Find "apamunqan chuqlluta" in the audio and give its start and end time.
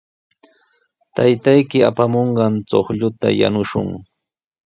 1.89-3.27